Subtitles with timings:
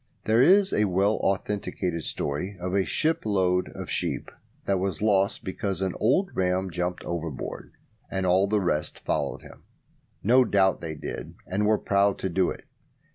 [0.25, 4.31] There is a well authenticated story of a ship load of sheep
[4.65, 7.73] that was lost because an old ram jumped overboard,
[8.09, 9.61] and all the rest followed him.
[10.23, 12.63] No doubt they did, and were proud to do it.